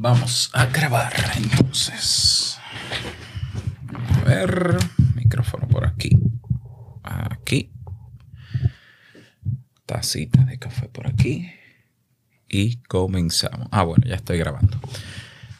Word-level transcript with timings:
Vamos 0.00 0.50
a 0.52 0.66
grabar 0.66 1.12
entonces. 1.36 2.56
A 4.14 4.20
ver, 4.24 4.78
micrófono 5.16 5.66
por 5.66 5.84
aquí. 5.84 6.10
Aquí. 7.02 7.72
Tacita 9.86 10.44
de 10.44 10.56
café 10.60 10.88
por 10.88 11.08
aquí. 11.08 11.50
Y 12.48 12.76
comenzamos. 12.82 13.66
Ah, 13.72 13.82
bueno, 13.82 14.04
ya 14.06 14.14
estoy 14.14 14.38
grabando. 14.38 14.78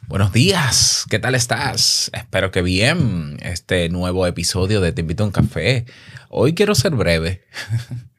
Buenos 0.06 0.32
días, 0.32 1.04
¿qué 1.10 1.18
tal 1.18 1.34
estás? 1.34 2.08
Espero 2.14 2.52
que 2.52 2.62
bien. 2.62 3.38
Este 3.42 3.88
nuevo 3.88 4.24
episodio 4.24 4.80
de 4.80 4.92
Te 4.92 5.00
invito 5.00 5.24
a 5.24 5.26
un 5.26 5.32
café. 5.32 5.84
Hoy 6.28 6.54
quiero 6.54 6.76
ser 6.76 6.92
breve. 6.92 7.42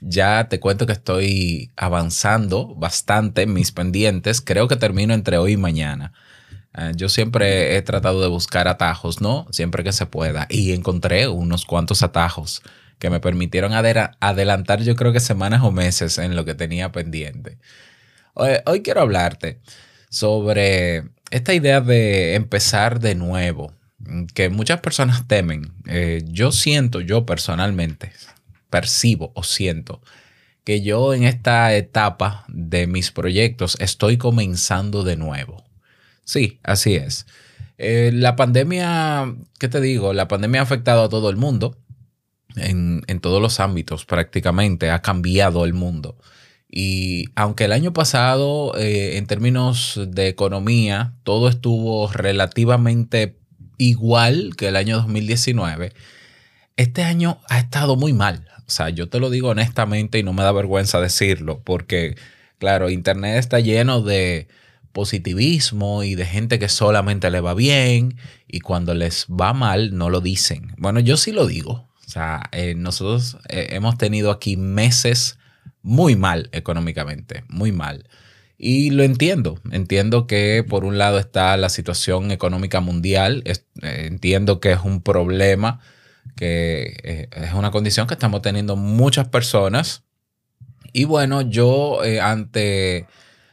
Ya 0.00 0.48
te 0.48 0.60
cuento 0.60 0.86
que 0.86 0.92
estoy 0.92 1.70
avanzando 1.76 2.74
bastante 2.74 3.42
en 3.42 3.52
mis 3.52 3.72
pendientes. 3.72 4.40
Creo 4.40 4.68
que 4.68 4.76
termino 4.76 5.14
entre 5.14 5.38
hoy 5.38 5.52
y 5.52 5.56
mañana. 5.56 6.12
Eh, 6.76 6.92
yo 6.94 7.08
siempre 7.08 7.76
he 7.76 7.82
tratado 7.82 8.20
de 8.20 8.28
buscar 8.28 8.68
atajos, 8.68 9.20
¿no? 9.20 9.46
Siempre 9.50 9.84
que 9.84 9.92
se 9.92 10.06
pueda. 10.06 10.46
Y 10.50 10.72
encontré 10.72 11.28
unos 11.28 11.64
cuantos 11.64 12.02
atajos 12.02 12.62
que 12.98 13.10
me 13.10 13.20
permitieron 13.20 13.72
adelantar 13.74 14.82
yo 14.82 14.96
creo 14.96 15.12
que 15.12 15.20
semanas 15.20 15.62
o 15.62 15.70
meses 15.70 16.18
en 16.18 16.34
lo 16.34 16.44
que 16.44 16.54
tenía 16.54 16.92
pendiente. 16.92 17.58
Hoy, 18.34 18.82
quiero 18.82 19.00
hablarte 19.00 19.60
sobre 20.10 21.04
esta 21.30 21.54
idea 21.54 21.80
de 21.80 22.34
empezar 22.34 23.00
de 23.00 23.14
nuevo, 23.14 23.72
que 24.34 24.50
muchas 24.50 24.80
personas 24.80 25.26
temen. 25.26 25.72
Eh, 25.86 26.22
yo 26.26 26.52
siento, 26.52 27.00
yo 27.00 27.24
personalmente, 27.24 28.12
percibo 28.70 29.32
o 29.34 29.42
siento 29.42 30.00
que 30.66 30.82
yo 30.82 31.14
en 31.14 31.22
esta 31.22 31.72
etapa 31.76 32.44
de 32.48 32.88
mis 32.88 33.12
proyectos 33.12 33.76
estoy 33.78 34.18
comenzando 34.18 35.04
de 35.04 35.16
nuevo. 35.16 35.62
Sí, 36.24 36.58
así 36.64 36.96
es. 36.96 37.24
Eh, 37.78 38.10
la 38.12 38.34
pandemia, 38.34 39.32
¿qué 39.60 39.68
te 39.68 39.80
digo? 39.80 40.12
La 40.12 40.26
pandemia 40.26 40.60
ha 40.60 40.64
afectado 40.64 41.04
a 41.04 41.08
todo 41.08 41.30
el 41.30 41.36
mundo, 41.36 41.78
en, 42.56 43.04
todos 43.20 43.40
los 43.40 43.60
ámbitos 43.60 44.06
prácticamente, 44.06 44.90
ha 44.90 45.02
cambiado 45.02 45.64
el 45.64 45.72
mundo. 45.72 46.18
Y 46.68 47.26
aunque 47.36 47.66
el 47.66 47.72
año 47.72 47.92
pasado, 47.92 48.76
eh, 48.76 49.18
en 49.18 49.26
términos 49.28 50.00
de 50.08 50.26
economía, 50.26 51.14
todo 51.22 51.48
estuvo 51.48 52.10
relativamente 52.10 53.38
igual 53.78 54.56
que 54.56 54.66
el 54.66 54.74
año 54.74 54.96
2019, 54.96 55.92
este 56.76 57.02
año 57.02 57.38
ha 57.48 57.58
estado 57.58 57.96
muy 57.96 58.12
mal. 58.12 58.46
O 58.66 58.70
sea, 58.70 58.90
yo 58.90 59.08
te 59.08 59.20
lo 59.20 59.30
digo 59.30 59.48
honestamente 59.48 60.18
y 60.18 60.22
no 60.22 60.32
me 60.32 60.42
da 60.42 60.52
vergüenza 60.52 61.00
decirlo, 61.00 61.60
porque, 61.64 62.16
claro, 62.58 62.90
Internet 62.90 63.38
está 63.38 63.60
lleno 63.60 64.02
de 64.02 64.48
positivismo 64.92 66.02
y 66.02 66.14
de 66.14 66.26
gente 66.26 66.58
que 66.58 66.68
solamente 66.68 67.30
le 67.30 67.40
va 67.40 67.54
bien 67.54 68.16
y 68.48 68.60
cuando 68.60 68.94
les 68.94 69.26
va 69.26 69.52
mal 69.52 69.96
no 69.96 70.10
lo 70.10 70.20
dicen. 70.20 70.72
Bueno, 70.78 71.00
yo 71.00 71.16
sí 71.16 71.32
lo 71.32 71.46
digo. 71.46 71.88
O 72.06 72.08
sea, 72.08 72.48
eh, 72.52 72.74
nosotros 72.74 73.36
eh, 73.48 73.68
hemos 73.70 73.98
tenido 73.98 74.30
aquí 74.30 74.56
meses 74.56 75.38
muy 75.82 76.16
mal 76.16 76.48
económicamente, 76.52 77.44
muy 77.48 77.72
mal. 77.72 78.08
Y 78.58 78.90
lo 78.90 79.02
entiendo, 79.02 79.60
entiendo 79.70 80.26
que 80.26 80.64
por 80.66 80.84
un 80.84 80.96
lado 80.96 81.18
está 81.18 81.56
la 81.58 81.68
situación 81.68 82.30
económica 82.30 82.80
mundial, 82.80 83.42
eh, 83.44 83.56
entiendo 84.06 84.60
que 84.60 84.72
es 84.72 84.80
un 84.82 85.02
problema 85.02 85.80
que 86.34 86.96
eh, 87.02 87.28
es 87.32 87.52
una 87.52 87.70
condición 87.70 88.06
que 88.06 88.14
estamos 88.14 88.42
teniendo 88.42 88.76
muchas 88.76 89.28
personas. 89.28 90.04
Y 90.92 91.04
bueno, 91.04 91.42
yo 91.42 92.02
eh, 92.04 92.20
ante, 92.20 93.06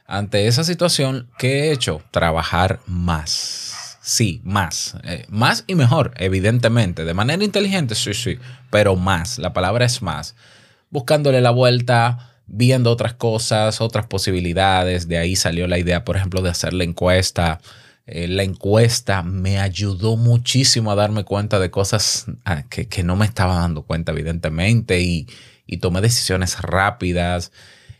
ante 0.05 0.47
esa 0.47 0.63
situación, 0.63 1.29
¿qué 1.37 1.65
he 1.65 1.71
hecho? 1.71 2.01
Trabajar 2.11 2.79
más. 2.87 3.97
Sí, 4.01 4.41
más. 4.43 4.95
Eh, 5.03 5.25
más 5.29 5.63
y 5.67 5.75
mejor, 5.75 6.13
evidentemente. 6.17 7.05
De 7.05 7.13
manera 7.13 7.43
inteligente, 7.43 7.95
sí, 7.95 8.13
sí, 8.13 8.37
pero 8.69 8.95
más. 8.95 9.39
La 9.39 9.53
palabra 9.53 9.85
es 9.85 10.01
más. 10.01 10.35
Buscándole 10.89 11.41
la 11.41 11.51
vuelta, 11.51 12.33
viendo 12.45 12.91
otras 12.91 13.13
cosas, 13.13 13.81
otras 13.81 14.07
posibilidades. 14.07 15.07
De 15.07 15.17
ahí 15.17 15.35
salió 15.35 15.67
la 15.67 15.79
idea, 15.79 16.03
por 16.03 16.17
ejemplo, 16.17 16.41
de 16.41 16.49
hacer 16.49 16.73
la 16.73 16.83
encuesta 16.83 17.59
eh, 18.05 18.27
la 18.27 18.43
encuesta 18.43 19.23
me 19.23 19.59
ayudó 19.59 20.17
muchísimo 20.17 20.91
a 20.91 20.95
darme 20.95 21.23
cuenta 21.23 21.59
de 21.59 21.71
cosas 21.71 22.25
ah, 22.43 22.63
que, 22.63 23.03
no 23.03 23.15
me 23.15 23.25
estaba 23.25 23.55
dando 23.59 23.83
cuenta, 23.83 24.11
evidentemente, 24.11 25.01
y, 25.01 25.27
tomé 25.79 26.01
decisiones 26.01 26.61
rápidas. 26.61 27.51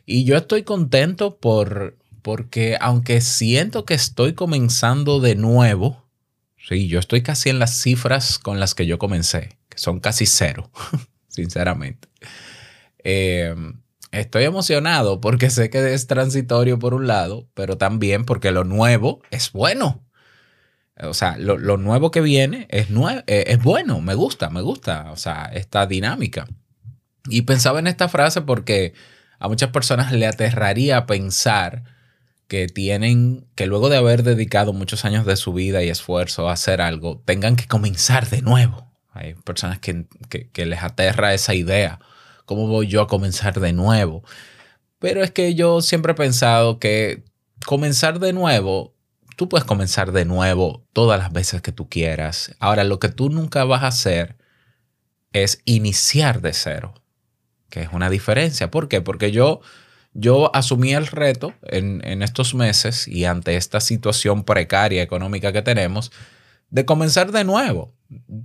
Y 0.06 0.26
yo 0.26 0.38
estoy 0.38 0.62
contento 0.64 1.38
por, 1.38 1.98
porque 2.22 2.78
aunque 2.80 3.20
siento 3.20 3.84
que 3.84 3.96
estoy 3.96 4.34
comenzando 4.34 5.20
de 5.20 5.34
nuevo, 5.36 6.04
sí, 6.58 6.88
yo 6.88 7.00
estoy 7.00 7.24
casi 7.24 7.50
en 7.50 7.58
las 7.58 7.82
cifras 7.82 8.38
con 8.38 8.60
las 8.60 8.76
que 8.76 8.86
yo 8.86 9.00
comencé, 9.00 9.58
que 9.70 9.80
son 9.80 10.00
casi 10.02 10.28
cero, 10.28 10.70
sinceramente. 11.30 12.10
Eh, 13.04 13.56
estoy 14.14 14.44
emocionado 14.46 15.20
porque 15.20 15.50
sé 15.50 15.70
que 15.70 15.94
es 15.94 16.08
transitorio 16.08 16.80
por 16.80 16.94
un 16.94 17.08
lado, 17.08 17.50
pero 17.54 17.78
también 17.78 18.26
porque 18.26 18.52
lo 18.52 18.64
nuevo 18.64 19.22
es 19.32 19.52
bueno. 19.52 20.06
O 21.02 21.16
sea, 21.16 21.38
lo, 21.38 21.58
nuevo 21.78 22.12
que 22.12 22.22
viene 22.22 22.68
es, 22.70 22.88
eh, 22.92 23.44
es 23.48 23.64
bueno, 23.64 24.00
me 24.00 24.14
gusta, 24.14 24.52
me 24.52 24.62
gusta, 24.62 25.12
o 25.12 25.18
sea, 25.18 25.50
esta 25.52 25.88
dinámica. 25.88 26.48
Y 27.28 27.42
pensaba 27.42 27.80
en 27.80 27.88
esta 27.88 28.08
frase 28.08 28.42
porque 28.42 28.94
a 29.40 29.48
muchas 29.48 29.72
personas 29.72 30.12
le 30.12 30.28
aterraría 30.28 31.08
pensar 31.08 31.84
que 32.48 32.68
tienen, 32.68 33.48
que 33.56 33.66
luego 33.66 33.90
de 33.90 33.98
haber 33.98 34.22
dedicado 34.22 34.74
muchos 34.74 35.04
años 35.06 35.26
de 35.26 35.36
su 35.36 35.54
vida 35.54 35.82
y 35.82 35.90
esfuerzo 35.90 36.48
a 36.48 36.54
hacer 36.54 36.82
algo, 36.82 37.24
tengan 37.26 37.56
que 37.56 37.66
comenzar 37.66 38.30
de 38.30 38.44
nuevo. 38.44 38.92
Hay 39.12 39.34
personas 39.34 39.80
que 39.80 40.06
les 40.66 40.84
aterra 40.84 41.34
esa 41.34 41.56
idea 41.56 42.00
¿Cómo 42.46 42.68
voy 42.68 42.88
yo 42.88 43.02
a 43.02 43.08
comenzar 43.08 43.60
de 43.60 43.74
nuevo? 43.74 44.24
Pero 45.00 45.24
es 45.24 45.32
que 45.32 45.56
yo 45.56 45.82
siempre 45.82 46.14
he 46.14 46.16
pensado 46.16 46.80
que 46.80 47.24
comenzar 47.66 48.20
de 48.20 48.34
nuevo, 48.34 48.96
tú 49.36 49.50
puedes 49.50 49.66
comenzar 49.66 50.12
de 50.12 50.26
nuevo 50.26 50.86
todas 50.94 51.20
las 51.20 51.32
veces 51.32 51.62
que 51.62 51.72
tú 51.72 51.90
quieras. 51.90 52.56
Ahora, 52.60 52.84
lo 52.84 53.00
que 53.00 53.10
tú 53.10 53.30
nunca 53.30 53.64
vas 53.64 53.84
a 53.84 53.88
hacer 53.88 54.38
es 55.34 55.62
iniciar 55.66 56.42
de 56.42 56.54
cero, 56.54 56.94
que 57.70 57.82
es 57.82 57.90
una 57.92 58.10
diferencia. 58.10 58.70
¿Por 58.72 58.88
qué? 58.88 59.02
Porque 59.02 59.32
yo, 59.32 59.62
yo 60.14 60.56
asumí 60.56 60.94
el 60.94 61.08
reto 61.08 61.54
en, 61.64 62.02
en 62.06 62.22
estos 62.22 62.54
meses 62.54 63.08
y 63.08 63.26
ante 63.26 63.56
esta 63.56 63.80
situación 63.80 64.44
precaria 64.44 65.02
económica 65.02 65.52
que 65.52 65.62
tenemos, 65.62 66.12
de 66.74 66.86
comenzar 66.86 67.32
de 67.32 67.44
nuevo, 67.44 67.94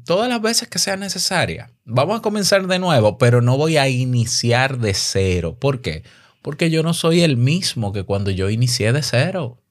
todas 0.05 0.29
las 0.29 0.43
veces 0.43 0.69
que 0.69 0.79
sea 0.79 0.99
necesaria. 0.99 1.73
Vamos 1.87 2.19
a 2.19 2.23
comenzar 2.23 2.67
de 2.67 2.79
nuevo, 2.79 3.17
pero 3.17 3.41
no 3.41 3.57
voy 3.57 3.79
a 3.79 3.89
iniciar 3.89 4.77
de 4.77 4.93
cero. 4.93 5.57
¿Por 5.59 5.81
qué? 5.81 6.03
Porque 6.43 6.69
yo 6.69 6.83
no 6.83 6.93
soy 6.93 7.23
el 7.23 7.39
mismo 7.39 7.91
que 7.91 8.05
cuando 8.05 8.31
yo 8.31 8.51
inicié 8.51 8.93
de 8.93 9.03
cero. 9.03 9.63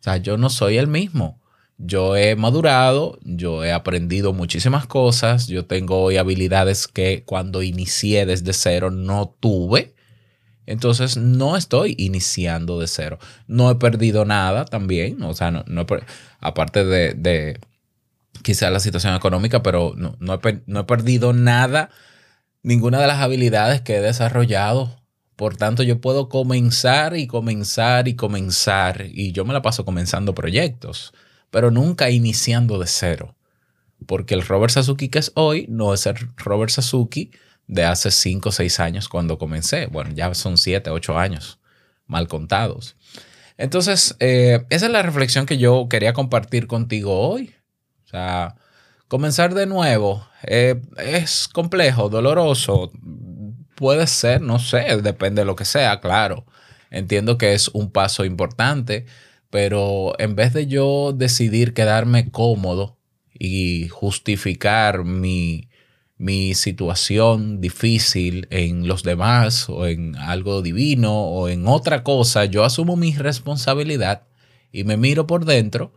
O 0.00 0.02
sea, 0.02 0.16
yo 0.16 0.36
no 0.36 0.50
soy 0.50 0.78
el 0.78 0.88
mismo. 0.88 1.40
Yo 1.78 2.16
he 2.16 2.34
madurado, 2.34 3.20
yo 3.22 3.62
he 3.64 3.72
aprendido 3.72 4.32
muchísimas 4.32 4.88
cosas, 4.88 5.46
yo 5.46 5.66
tengo 5.66 6.00
hoy 6.00 6.16
habilidades 6.16 6.88
que 6.88 7.22
cuando 7.24 7.62
inicié 7.62 8.26
desde 8.26 8.52
cero 8.52 8.90
no 8.90 9.36
tuve. 9.38 9.94
Entonces 10.66 11.16
no 11.16 11.56
estoy 11.56 11.94
iniciando 11.98 12.80
de 12.80 12.88
cero. 12.88 13.20
No 13.46 13.70
he 13.70 13.76
perdido 13.76 14.24
nada 14.24 14.64
también. 14.64 15.22
O 15.22 15.34
sea, 15.34 15.52
no, 15.52 15.86
aparte 16.40 16.84
de 16.84 17.60
quizá 18.42 18.70
la 18.70 18.80
situación 18.80 19.14
económica, 19.14 19.62
pero 19.62 19.94
no, 19.96 20.16
no, 20.20 20.34
he, 20.34 20.84
perdido 20.84 21.32
nada, 21.32 21.90
ninguna 22.62 23.00
de 23.00 23.06
las 23.06 23.20
habilidades 23.20 23.80
que 23.80 23.96
he 23.96 24.00
desarrollado. 24.00 25.02
Por 25.36 25.56
tanto, 25.56 25.82
yo 25.82 26.00
puedo 26.00 26.28
comenzar 26.28 27.16
y 27.16 27.26
comenzar 27.26 28.08
y 28.08 28.16
comenzar. 28.16 29.06
Y 29.06 29.32
yo 29.32 29.44
me 29.44 29.52
la 29.52 29.62
paso 29.62 29.84
comenzando 29.84 30.34
proyectos, 30.34 31.12
pero 31.50 31.70
nunca 31.70 32.10
iniciando 32.10 32.78
de 32.78 32.86
cero. 32.86 33.36
Porque 34.06 34.34
el 34.34 34.42
Robert 34.42 34.72
Sasuke 34.72 35.10
que 35.10 35.18
es 35.18 35.32
hoy 35.34 35.66
no 35.68 35.94
es 35.94 36.06
el 36.06 36.16
Robert 36.36 36.70
Sasuke 36.70 37.30
de 37.66 37.84
hace 37.84 38.10
5 38.10 38.48
o 38.48 38.52
6 38.52 38.80
años 38.80 39.08
cuando 39.08 39.38
comencé. 39.38 39.86
Bueno, 39.86 40.10
ya 40.14 40.32
son 40.34 40.58
7, 40.58 40.90
8 40.90 41.18
años 41.18 41.58
mal 42.06 42.28
contados. 42.28 42.96
Entonces, 43.58 44.16
eh, 44.20 44.64
esa 44.70 44.86
es 44.86 44.92
la 44.92 45.02
reflexión 45.02 45.46
que 45.46 45.58
yo 45.58 45.88
quería 45.88 46.12
compartir 46.12 46.66
contigo 46.66 47.18
hoy. 47.28 47.54
Comenzar 49.08 49.54
de 49.54 49.66
nuevo 49.66 50.26
eh, 50.42 50.80
es 50.98 51.48
complejo, 51.48 52.08
doloroso. 52.08 52.90
Puede 53.74 54.06
ser, 54.06 54.40
no 54.40 54.58
sé, 54.58 55.00
depende 55.02 55.42
de 55.42 55.46
lo 55.46 55.56
que 55.56 55.64
sea, 55.64 56.00
claro. 56.00 56.44
Entiendo 56.90 57.38
que 57.38 57.52
es 57.52 57.68
un 57.68 57.90
paso 57.90 58.24
importante, 58.24 59.06
pero 59.50 60.14
en 60.18 60.34
vez 60.34 60.52
de 60.54 60.66
yo 60.66 61.12
decidir 61.12 61.74
quedarme 61.74 62.30
cómodo 62.30 62.98
y 63.32 63.88
justificar 63.88 65.04
mi, 65.04 65.68
mi 66.16 66.54
situación 66.54 67.60
difícil 67.60 68.48
en 68.50 68.88
los 68.88 69.02
demás 69.02 69.68
o 69.68 69.86
en 69.86 70.16
algo 70.16 70.62
divino 70.62 71.12
o 71.12 71.48
en 71.48 71.66
otra 71.68 72.02
cosa, 72.02 72.44
yo 72.46 72.64
asumo 72.64 72.96
mi 72.96 73.14
responsabilidad 73.14 74.22
y 74.72 74.84
me 74.84 74.96
miro 74.96 75.26
por 75.26 75.44
dentro 75.44 75.92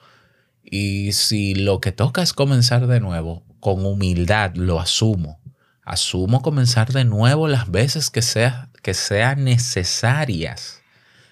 y 0.70 1.14
si 1.14 1.56
lo 1.56 1.82
que 1.82 1.92
toca 1.92 2.22
es 2.22 2.34
comenzar 2.34 2.88
de 2.88 3.00
nuevo, 3.00 3.44
con 3.60 3.86
humildad 3.86 4.56
lo 4.56 4.80
asumo. 4.80 5.40
Asumo 5.84 6.42
comenzar 6.42 6.94
de 6.94 7.06
nuevo 7.06 7.48
las 7.48 7.72
veces 7.72 8.10
que, 8.10 8.22
sea, 8.22 8.70
que 8.84 8.94
sean 8.94 9.44
necesarias. 9.44 10.82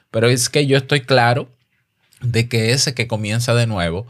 Pero 0.10 0.30
es 0.30 0.50
que 0.50 0.66
yo 0.66 0.78
estoy 0.78 1.02
claro 1.02 1.50
de 2.22 2.50
que 2.50 2.72
ese 2.72 2.96
que 2.96 3.08
comienza 3.08 3.54
de 3.54 3.68
nuevo 3.68 4.08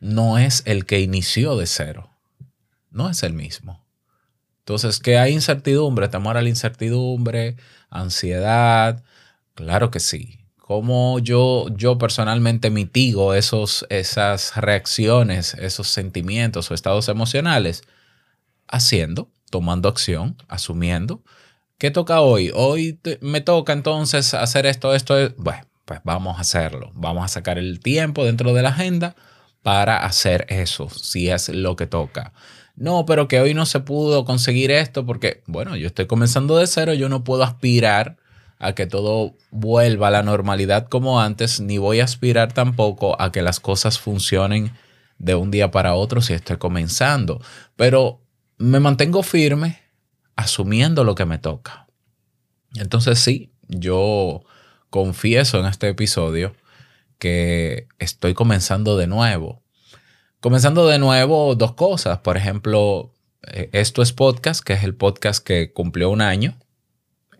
no 0.00 0.36
es 0.36 0.62
el 0.66 0.84
que 0.84 1.00
inició 1.00 1.56
de 1.56 1.66
cero. 1.66 2.10
No 2.90 3.08
es 3.08 3.22
el 3.22 3.32
mismo. 3.32 3.82
Entonces, 4.58 4.98
que 4.98 5.16
hay 5.16 5.32
incertidumbre, 5.32 6.08
temor 6.08 6.36
a 6.36 6.42
la 6.42 6.48
incertidumbre, 6.48 7.56
ansiedad, 7.88 9.02
claro 9.54 9.90
que 9.90 10.00
sí. 10.00 10.40
¿Cómo 10.66 11.20
yo, 11.20 11.66
yo 11.76 11.96
personalmente 11.96 12.70
mitigo 12.70 13.34
esos, 13.34 13.86
esas 13.88 14.56
reacciones, 14.56 15.54
esos 15.54 15.86
sentimientos 15.86 16.68
o 16.68 16.74
estados 16.74 17.08
emocionales? 17.08 17.84
Haciendo, 18.66 19.30
tomando 19.48 19.88
acción, 19.88 20.36
asumiendo. 20.48 21.22
¿Qué 21.78 21.92
toca 21.92 22.20
hoy? 22.20 22.50
Hoy 22.52 22.98
me 23.20 23.42
toca 23.42 23.72
entonces 23.72 24.34
hacer 24.34 24.66
esto, 24.66 24.92
esto. 24.92 25.14
Bueno, 25.36 25.62
pues 25.84 26.00
vamos 26.02 26.36
a 26.36 26.40
hacerlo. 26.40 26.90
Vamos 26.94 27.24
a 27.24 27.28
sacar 27.28 27.58
el 27.58 27.78
tiempo 27.78 28.24
dentro 28.24 28.52
de 28.52 28.62
la 28.62 28.70
agenda 28.70 29.14
para 29.62 30.04
hacer 30.04 30.46
eso, 30.48 30.90
si 30.90 31.28
es 31.28 31.48
lo 31.48 31.76
que 31.76 31.86
toca. 31.86 32.32
No, 32.74 33.06
pero 33.06 33.28
que 33.28 33.40
hoy 33.40 33.54
no 33.54 33.66
se 33.66 33.78
pudo 33.78 34.24
conseguir 34.24 34.72
esto 34.72 35.06
porque, 35.06 35.44
bueno, 35.46 35.76
yo 35.76 35.86
estoy 35.86 36.08
comenzando 36.08 36.56
de 36.56 36.66
cero, 36.66 36.92
yo 36.92 37.08
no 37.08 37.22
puedo 37.22 37.44
aspirar 37.44 38.16
a 38.58 38.74
que 38.74 38.86
todo 38.86 39.36
vuelva 39.50 40.08
a 40.08 40.10
la 40.10 40.22
normalidad 40.22 40.88
como 40.88 41.20
antes, 41.20 41.60
ni 41.60 41.78
voy 41.78 42.00
a 42.00 42.04
aspirar 42.04 42.52
tampoco 42.52 43.20
a 43.20 43.32
que 43.32 43.42
las 43.42 43.60
cosas 43.60 43.98
funcionen 43.98 44.72
de 45.18 45.34
un 45.34 45.50
día 45.50 45.70
para 45.70 45.94
otro 45.94 46.20
si 46.20 46.32
estoy 46.32 46.56
comenzando. 46.56 47.40
Pero 47.76 48.20
me 48.58 48.80
mantengo 48.80 49.22
firme 49.22 49.80
asumiendo 50.36 51.04
lo 51.04 51.14
que 51.14 51.26
me 51.26 51.38
toca. 51.38 51.86
Entonces 52.74 53.18
sí, 53.18 53.52
yo 53.68 54.42
confieso 54.90 55.60
en 55.60 55.66
este 55.66 55.88
episodio 55.88 56.54
que 57.18 57.88
estoy 57.98 58.34
comenzando 58.34 58.96
de 58.96 59.06
nuevo. 59.06 59.62
Comenzando 60.40 60.86
de 60.86 60.98
nuevo 60.98 61.54
dos 61.54 61.74
cosas. 61.74 62.18
Por 62.18 62.36
ejemplo, 62.36 63.12
eh, 63.42 63.70
esto 63.72 64.02
es 64.02 64.12
podcast, 64.12 64.62
que 64.62 64.74
es 64.74 64.84
el 64.84 64.94
podcast 64.94 65.44
que 65.44 65.72
cumplió 65.72 66.10
un 66.10 66.20
año 66.20 66.56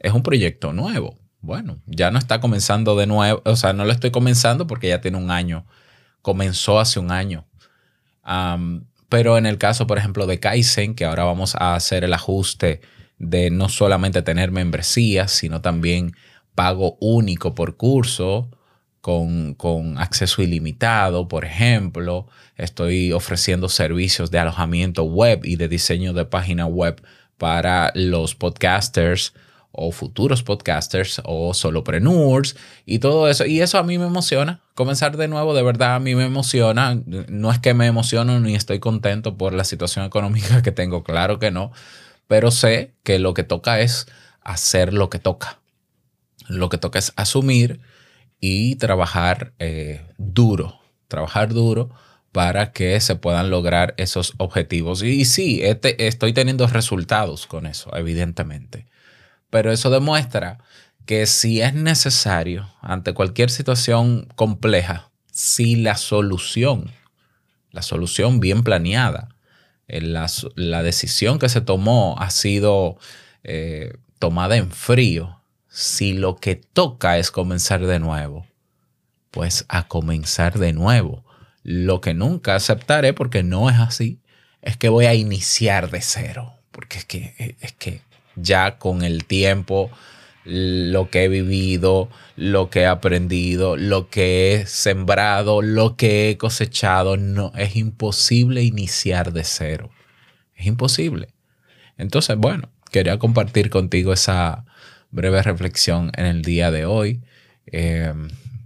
es 0.07 0.13
un 0.13 0.23
proyecto 0.23 0.73
nuevo. 0.73 1.19
Bueno, 1.41 1.81
ya 1.87 2.11
no 2.11 2.19
está 2.19 2.41
comenzando 2.41 2.97
de 2.97 3.07
nuevo, 3.07 3.43
o 3.45 3.57
sea, 3.57 3.73
no 3.73 3.85
lo 3.85 3.93
estoy 3.93 4.11
comenzando 4.11 4.67
porque 4.67 4.89
ya 4.89 5.01
tiene 5.01 5.19
un 5.19 5.31
año. 5.31 5.67
Comenzó 6.23 6.81
hace 6.81 6.99
un 6.99 7.11
año. 7.11 7.47
pero 9.09 9.39
en 9.39 9.47
el 9.47 9.59
caso, 9.59 9.87
por 9.87 9.99
ejemplo, 9.99 10.27
de 10.27 10.41
Kaizen, 10.41 10.95
que 10.95 11.05
ahora 11.05 11.25
vamos 11.25 11.55
a 11.57 11.75
hacer 11.75 12.05
el 12.05 12.13
ajuste 12.15 12.81
de 13.19 13.51
no 13.51 13.69
solamente 13.69 14.23
tener 14.23 14.51
membresías, 14.51 15.31
sino 15.33 15.61
también 15.61 16.15
pago 16.55 16.97
único 17.01 17.55
por 17.55 17.77
curso, 17.77 18.51
con, 19.01 19.55
con, 19.55 19.99
acceso 19.99 20.43
ilimitado, 20.43 21.29
por 21.29 21.45
ejemplo. 21.45 22.27
Estoy 22.57 23.13
ofreciendo 23.13 23.69
servicios 23.69 24.31
de 24.31 24.41
alojamiento 24.41 25.05
web 25.05 25.45
y 25.45 25.57
de 25.57 25.69
diseño 25.69 26.13
de 26.13 26.25
página 26.25 26.67
web 26.67 27.01
para 27.39 27.93
los 27.95 28.35
podcasters 28.35 29.33
o 29.73 29.93
futuros 29.93 30.43
podcasters 30.43 31.21
o 31.25 31.55
solopreneurs 31.55 32.57
y 32.85 32.99
todo 32.99 33.29
eso. 33.29 33.45
Y 33.45 33.61
eso 33.61 33.79
a 33.79 33.83
mí 33.83 33.99
me 33.99 34.07
emociona. 34.07 34.61
Comenzar 34.75 35.17
de 35.17 35.29
nuevo, 35.29 35.55
de 35.55 35.63
verdad, 35.63 35.95
a 35.95 36.01
mí 36.01 36.15
me 36.15 36.25
emociona. 36.25 37.01
No 37.29 37.51
es 37.51 37.59
que 37.59 37.75
me 37.75 37.87
emociono 37.87 38.41
ni 38.41 38.55
estoy 38.55 38.79
contento 38.81 39.37
por 39.37 39.53
la 39.53 39.65
situación 39.65 40.05
económica 40.05 40.63
que 40.63 40.73
tengo, 40.73 41.05
claro 41.05 41.39
que 41.39 41.51
no. 41.51 41.73
Pero 42.27 42.51
sé 42.51 42.95
que 43.03 43.19
lo 43.19 43.35
que 43.35 43.45
toca 43.45 43.81
es 43.81 44.07
hacer 44.41 44.93
lo 44.93 45.11
que 45.11 45.19
toca. 45.19 45.61
Lo 46.49 46.69
que 46.69 46.79
toca 46.79 46.99
es 46.99 47.13
asumir 47.17 47.81
y 48.41 48.77
trabajar 48.77 49.53
eh, 49.59 50.03
duro. 50.19 50.81
Trabajar 51.09 51.53
duro 51.53 51.91
para 52.37 52.73
que 52.73 53.01
se 53.01 53.17
puedan 53.17 53.49
lograr 53.49 53.95
esos 53.97 54.35
objetivos. 54.37 55.03
Y, 55.03 55.25
sí, 55.25 55.61
este, 55.63 56.07
estoy 56.07 56.35
teniendo 56.35 56.67
resultados 56.67 57.47
con 57.47 57.65
eso, 57.65 57.97
evidentemente. 57.97 58.87
Pero 59.51 59.73
eso 59.73 59.91
demuestra 59.91 60.59
que 61.07 61.27
si 61.27 61.63
es 61.63 61.73
necesario, 61.75 62.69
ante 62.81 63.15
cualquier 63.15 63.51
situación 63.51 64.29
compleja, 64.35 65.11
si 65.31 65.77
la 65.77 65.97
solución, 65.97 66.91
la 67.71 67.83
solución 67.83 68.41
bien 68.41 68.63
planeada, 68.65 69.29
eh, 69.89 70.01
la, 70.01 70.27
la 70.57 70.83
decisión 70.83 71.39
que 71.39 71.49
se 71.49 71.61
tomó 71.61 72.17
ha 72.19 72.31
sido 72.31 72.99
eh, 73.45 73.95
tomada 74.19 74.57
en 74.57 74.73
frío, 74.73 75.41
si 75.69 76.15
lo 76.15 76.37
que 76.37 76.57
toca 76.57 77.19
es 77.19 77.31
comenzar 77.31 77.87
de 77.87 78.01
nuevo, 78.01 78.47
pues 79.31 79.67
a 79.69 79.87
comenzar 79.87 80.59
de 80.59 80.73
nuevo. 80.73 81.25
Lo 81.63 82.01
que 82.01 82.15
nunca 82.15 82.55
aceptaré, 82.55 83.13
porque 83.13 83.43
no 83.43 83.69
es 83.71 83.77
así, 83.77 84.21
es 84.63 84.77
que 84.77 84.89
voy 84.89 85.05
a 85.05 85.15
iniciar 85.15 85.91
de 85.91 86.01
cero, 86.01 86.55
porque 86.73 86.99
es 86.99 87.05
que, 87.05 87.57
es 87.61 87.73
que 87.73 88.01
ya 88.37 88.79
con 88.79 89.03
el 89.03 89.25
tiempo 89.25 89.91
lo 90.47 91.11
que 91.11 91.25
he 91.25 91.29
vivido, 91.29 92.09
lo 92.37 92.71
que 92.71 92.83
he 92.83 92.87
aprendido, 92.87 93.77
lo 93.77 94.09
que 94.09 94.55
he 94.55 94.67
sembrado, 94.67 95.61
lo 95.61 95.97
que 95.97 96.31
he 96.31 96.39
cosechado. 96.39 97.17
No, 97.17 97.53
es 97.57 97.75
imposible 97.75 98.63
iniciar 98.63 99.33
de 99.33 99.43
cero. 99.43 99.91
Es 100.55 100.67
imposible. 100.67 101.29
Entonces, 101.99 102.37
bueno, 102.37 102.71
quería 102.93 103.19
compartir 103.19 103.71
contigo 103.71 104.13
esa 104.13 104.65
breve 105.11 105.43
reflexión 105.43 106.13
en 106.17 106.27
el 106.27 106.43
día 106.43 106.71
de 106.71 106.87
hoy. 106.87 107.23
Eh, 107.67 108.15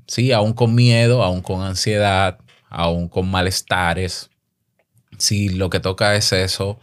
sí, 0.06 0.32
aún 0.32 0.52
con 0.52 0.74
miedo, 0.74 1.22
aún 1.22 1.40
con 1.40 1.62
ansiedad, 1.62 2.38
aún 2.68 3.08
con 3.08 3.30
malestares. 3.30 4.30
Si 5.16 5.48
lo 5.48 5.70
que 5.70 5.80
toca 5.80 6.14
es 6.14 6.32
eso, 6.32 6.78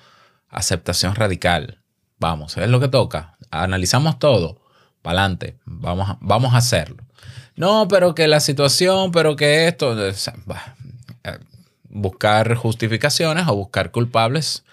aceptación 0.49 1.13
radical 1.15 1.81
Vamos, 2.19 2.57
es 2.57 2.69
lo 2.69 2.79
que 2.79 2.87
toca. 2.87 3.37
Analizamos 3.51 4.19
todo. 4.19 4.59
Para 5.01 5.21
adelante. 5.21 5.57
Vamos 5.65 6.09
a, 6.09 6.17
vamos 6.19 6.53
a 6.53 6.57
hacerlo. 6.57 7.03
No, 7.55 7.87
pero 7.87 8.15
que 8.15 8.27
la 8.27 8.39
situación, 8.39 9.11
pero 9.11 9.35
que 9.35 9.67
esto. 9.67 9.95
Eh, 10.07 10.13
buscar 11.89 12.55
justificaciones 12.55 13.47
o 13.47 13.55
buscar 13.55 13.91
culpables 13.91 14.63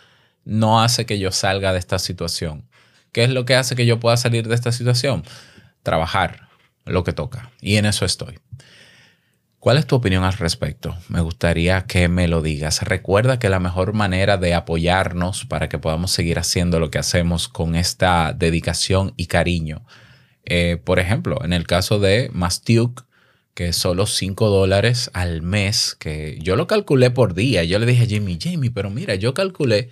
no 0.45 0.83
hace 0.83 1.07
que 1.07 1.19
yo 1.19 1.33
salga 1.33 1.73
de 1.73 1.79
esta 1.79 1.99
situación. 1.99 2.69
¿Qué 3.13 3.25
es 3.25 3.31
lo 3.31 3.45
que 3.45 3.55
hace 3.55 3.77
que 3.77 3.87
yo 3.87 4.01
pueda 4.01 4.17
salir 4.17 4.49
de 4.49 4.55
esta 4.55 4.73
situación? 4.73 5.25
Trabajar 5.83 6.49
lo 6.85 7.05
que 7.05 7.13
toca. 7.13 7.51
Y 7.61 7.77
en 7.77 7.87
eso 7.87 8.05
estoy. 8.05 8.39
¿Cuál 9.65 9.79
es 9.79 9.87
tu 9.87 9.97
opinión 9.97 10.25
al 10.25 10.35
respecto? 10.35 10.95
Me 11.09 11.23
gustaría 11.23 11.87
que 11.87 12.07
me 12.09 12.29
lo 12.29 12.43
digas. 12.43 12.83
Recuerda 12.83 13.39
que 13.39 13.49
la 13.49 13.61
mejor 13.61 13.95
manera 13.95 14.37
de 14.37 14.53
apoyarnos 14.53 15.47
para 15.47 15.71
que 15.71 15.79
podamos 15.79 16.11
seguir 16.11 16.39
haciendo 16.39 16.79
lo 16.79 16.91
que 16.91 16.99
hacemos 16.99 17.49
con 17.49 17.75
esta 17.75 18.35
dedicación 18.35 19.15
y 19.17 19.25
cariño. 19.25 19.87
Eh, 20.45 20.77
por 20.85 20.99
ejemplo, 20.99 21.43
en 21.43 21.55
el 21.55 21.67
caso 21.67 21.99
de 21.99 22.29
Mastiuk, 22.35 23.07
que 23.55 23.73
solo 23.73 24.05
5 24.05 24.51
dólares 24.51 25.11
al 25.15 25.41
mes, 25.41 25.97
que 25.99 26.39
yo 26.43 26.57
lo 26.57 26.67
calculé 26.67 27.11
por 27.11 27.33
día. 27.33 27.65
Yo 27.65 27.79
le 27.79 27.87
dije 27.87 28.03
a 28.03 28.19
Jamie, 28.19 28.39
Jamie, 28.39 28.71
pero 28.71 28.91
mira, 28.91 29.15
yo 29.15 29.33
calculé 29.33 29.89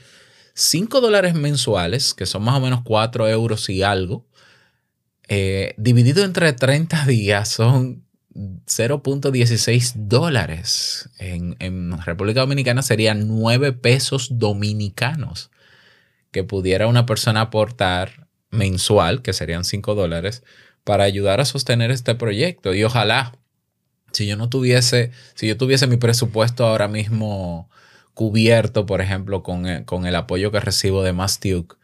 5 0.53 1.01
dólares 1.01 1.33
mensuales, 1.33 2.13
que 2.13 2.27
son 2.27 2.43
más 2.43 2.57
o 2.57 2.61
menos 2.61 2.83
4 2.85 3.27
euros 3.27 3.71
y 3.71 3.83
algo, 3.83 4.27
eh, 5.29 5.75
dividido 5.79 6.25
entre 6.25 6.53
30 6.53 7.07
días 7.07 7.49
son 7.49 8.05
0.16 8.35 9.95
dólares. 9.95 11.11
En, 11.19 11.57
República 12.05 12.41
Dominicana 12.41 12.83
serían 12.83 13.29
9 13.29 13.73
pesos 13.73 14.39
dominicanos 14.39 15.51
que 16.31 16.45
pudiera 16.45 16.87
una 16.87 17.07
persona 17.07 17.43
aportar 17.43 18.29
mensual, 18.51 19.23
que 19.23 19.33
serían 19.33 19.65
5 19.65 19.95
dólares, 19.95 20.43
para 20.85 21.05
ayudar 21.05 21.41
a 21.41 21.45
sostener 21.45 21.91
este 21.91 22.15
proyecto. 22.15 22.75
Y 22.75 22.85
ojalá, 22.85 23.39
si 24.13 24.27
yo 24.27 24.37
no 24.37 24.49
tuviese, 24.49 25.11
si 25.35 25.47
yo 25.47 25.57
tuviese 25.57 25.87
mi 25.87 25.97
presupuesto 25.97 26.67
ahora 26.67 26.89
mismo 26.89 27.69
cubierto, 28.15 28.87
por 28.87 29.01
ejemplo, 29.01 29.43
con, 29.43 29.67
el, 29.67 29.85
con 29.85 30.07
el 30.07 30.17
apoyo 30.17 30.51
que 30.51 30.61
recibo 30.61 31.03
de 31.03 31.13
Mastiuk, 31.13 31.79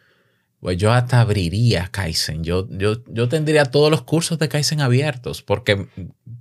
pues 0.61 0.76
yo 0.76 0.93
hasta 0.93 1.21
abriría 1.21 1.88
Kaizen. 1.88 2.43
Yo, 2.43 2.67
yo, 2.71 3.05
yo 3.07 3.28
tendría 3.28 3.64
todos 3.67 3.90
los 3.90 4.02
cursos 4.02 4.38
de 4.38 4.49
Kaizen 4.49 4.81
abiertos, 4.81 5.43
porque 5.43 5.87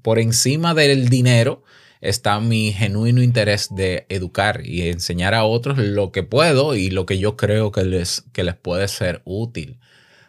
por 0.08 0.20
encima 0.20 0.74
del 0.74 1.10
dinero 1.10 1.64
está 2.00 2.40
mi 2.40 2.72
genuino 2.72 3.22
interés 3.22 3.76
de 3.76 4.06
educar 4.08 4.62
y 4.66 4.88
enseñar 4.88 5.34
a 5.34 5.44
otros 5.44 5.78
lo 5.80 6.14
que 6.14 6.24
puedo 6.24 6.76
y 6.76 6.90
lo 6.92 7.06
que 7.06 7.20
yo 7.20 7.36
creo 7.36 7.74
que 7.74 7.84
les, 7.84 8.24
que 8.32 8.46
les 8.46 8.56
puede 8.56 8.88
ser 8.88 9.22
útil. 9.26 9.80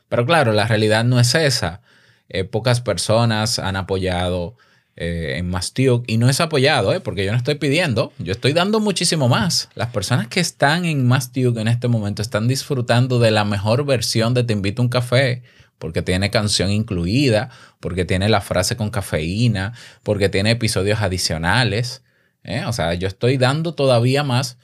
Pero 0.09 0.27
claro, 0.27 0.53
la 0.53 0.67
realidad 0.67 1.05
no 1.05 1.21
es 1.21 1.33
esa. 1.37 1.81
Eh, 2.29 2.43
pocas 2.43 2.81
personas 2.81 3.61
han 3.61 3.77
apoyado 3.77 4.57
eh, 4.97 5.35
en 5.37 5.49
Mastiuk 5.49 6.03
y 6.09 6.17
no 6.17 6.29
es 6.29 6.41
apoyado, 6.41 6.93
¿eh? 6.93 6.99
porque 6.99 7.25
yo 7.25 7.31
no 7.31 7.39
estoy 7.39 7.55
pidiendo, 7.55 8.13
yo 8.19 8.33
estoy 8.33 8.55
dando 8.55 8.81
muchísimo 8.81 9.29
más. 9.29 9.69
Las 9.77 9.91
personas 9.91 10.27
que 10.27 10.41
están 10.41 10.87
en 10.87 11.07
Mastiuk 11.07 11.57
en 11.57 11.69
este 11.69 11.87
momento 11.87 12.21
están 12.21 12.49
disfrutando 12.49 13.21
de 13.21 13.31
la 13.31 13.45
mejor 13.45 13.87
versión 13.87 14.35
de 14.35 14.43
Te 14.43 14.55
invito 14.55 14.83
a 14.83 14.87
un 14.87 14.89
café, 14.89 15.45
porque 15.79 16.03
tiene 16.03 16.31
canción 16.31 16.71
incluida, 16.71 17.51
porque 17.81 18.05
tiene 18.05 18.29
la 18.29 18.41
frase 18.41 18.77
con 18.77 18.91
cafeína, 18.91 19.73
porque 20.03 20.29
tiene 20.29 20.53
episodios 20.53 21.01
adicionales. 21.01 22.03
¿eh? 22.45 22.65
O 22.67 22.73
sea, 22.73 22.95
yo 22.95 23.09
estoy 23.09 23.37
dando 23.37 23.75
todavía 23.75 24.25
más. 24.25 24.59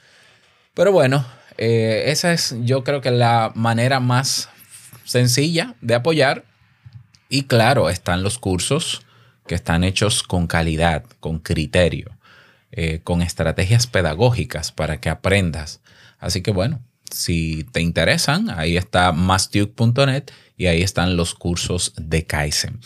Pero 0.73 0.91
bueno, 0.91 1.25
eh, 1.57 2.05
esa 2.07 2.33
es 2.33 2.55
yo 2.61 2.83
creo 2.83 3.01
que 3.01 3.11
la 3.11 3.51
manera 3.55 3.99
más 3.99 4.49
sencilla 5.05 5.75
de 5.81 5.95
apoyar. 5.95 6.43
Y 7.29 7.43
claro, 7.43 7.89
están 7.89 8.23
los 8.23 8.37
cursos 8.37 9.01
que 9.47 9.55
están 9.55 9.83
hechos 9.83 10.23
con 10.23 10.47
calidad, 10.47 11.03
con 11.19 11.39
criterio, 11.39 12.11
eh, 12.71 12.99
con 13.03 13.21
estrategias 13.21 13.87
pedagógicas 13.87 14.71
para 14.71 14.99
que 14.99 15.09
aprendas. 15.09 15.81
Así 16.19 16.41
que 16.41 16.51
bueno, 16.51 16.81
si 17.11 17.63
te 17.71 17.81
interesan, 17.81 18.49
ahí 18.49 18.77
está 18.77 19.11
mastuke.net 19.11 20.31
y 20.57 20.67
ahí 20.67 20.81
están 20.81 21.17
los 21.17 21.35
cursos 21.35 21.93
de 21.97 22.25
Kaizen. 22.25 22.79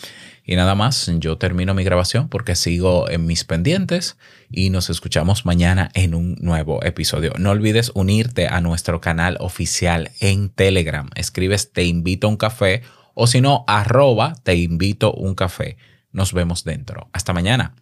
Y 0.44 0.56
nada 0.56 0.74
más, 0.74 1.10
yo 1.18 1.38
termino 1.38 1.74
mi 1.74 1.84
grabación 1.84 2.28
porque 2.28 2.56
sigo 2.56 3.08
en 3.08 3.26
mis 3.26 3.44
pendientes 3.44 4.16
y 4.50 4.70
nos 4.70 4.90
escuchamos 4.90 5.46
mañana 5.46 5.90
en 5.94 6.14
un 6.14 6.36
nuevo 6.40 6.82
episodio. 6.84 7.32
No 7.38 7.50
olvides 7.50 7.92
unirte 7.94 8.48
a 8.48 8.60
nuestro 8.60 9.00
canal 9.00 9.36
oficial 9.38 10.10
en 10.20 10.50
Telegram. 10.50 11.08
Escribes 11.14 11.72
te 11.72 11.84
invito 11.84 12.26
a 12.26 12.30
un 12.30 12.36
café 12.36 12.82
o 13.14 13.26
si 13.26 13.40
no, 13.40 13.64
arroba 13.66 14.34
te 14.42 14.56
invito 14.56 15.12
un 15.12 15.34
café. 15.34 15.76
Nos 16.12 16.32
vemos 16.32 16.64
dentro. 16.64 17.08
Hasta 17.12 17.32
mañana. 17.32 17.74